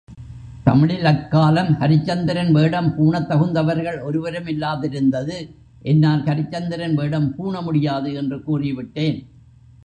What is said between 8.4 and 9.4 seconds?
கூறிவிட்டேன்.